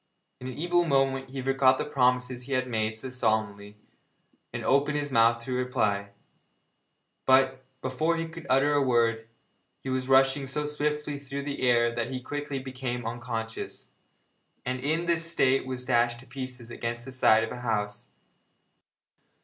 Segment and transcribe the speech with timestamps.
[0.39, 3.77] In an evil moment he forgot the promises he had made so solemnly,
[4.51, 6.09] and opened his mouth to reply,
[7.27, 9.27] but, before he could utter a word,
[9.83, 13.89] he was rushing so swiftly through the air that he quickly became unconscious,
[14.65, 18.07] and in this state was dashed to pieces against the side of a house.